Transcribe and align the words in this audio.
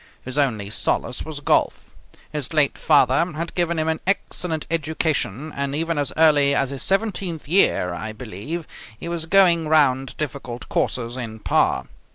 His 0.23 0.35
only 0.39 0.71
solace 0.71 1.23
was 1.23 1.41
golf. 1.41 1.95
His 2.31 2.53
late 2.55 2.75
father 2.75 3.23
had 3.33 3.53
given 3.53 3.77
him 3.77 3.87
an 3.87 3.99
excellent 4.07 4.65
education, 4.71 5.53
and, 5.55 5.75
even 5.75 5.99
as 5.99 6.11
early 6.17 6.55
as 6.55 6.71
his 6.71 6.81
seventeenth 6.81 7.47
year, 7.47 7.93
I 7.93 8.11
believe, 8.11 8.65
he 8.99 9.07
was 9.07 9.27
going 9.27 9.67
round 9.67 10.17
difficult 10.17 10.67
courses 10.69 11.17
in 11.17 11.37
par. 11.37 11.85